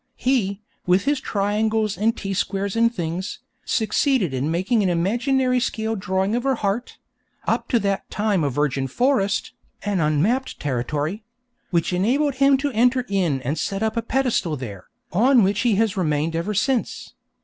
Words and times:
He, 0.17 0.63
with 0.87 1.03
his 1.05 1.19
triangles 1.21 1.95
and 1.95 2.17
T 2.17 2.33
squares 2.33 2.75
and 2.75 2.91
things, 2.91 3.37
succeeded 3.65 4.33
in 4.33 4.49
making 4.49 4.81
an 4.81 4.89
imaginary 4.89 5.59
scale 5.59 5.95
drawing 5.95 6.33
of 6.33 6.41
her 6.43 6.55
heart 6.55 6.97
(up 7.45 7.67
to 7.67 7.77
that 7.81 8.09
time 8.09 8.43
a 8.43 8.49
virgin 8.49 8.87
forest, 8.87 9.51
an 9.83 9.99
unmapped 9.99 10.59
territory), 10.59 11.23
which 11.69 11.93
enabled 11.93 12.33
him 12.41 12.57
to 12.57 12.71
enter 12.71 13.05
in 13.09 13.43
and 13.43 13.59
set 13.59 13.83
up 13.83 13.95
a 13.95 14.01
pedestal 14.01 14.57
there, 14.57 14.85
on 15.13 15.43
which 15.43 15.59
he 15.59 15.75
has 15.75 15.95
remained 15.95 16.35
ever 16.35 16.55
since. 16.55 17.13